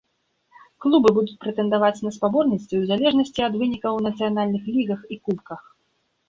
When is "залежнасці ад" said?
2.93-3.53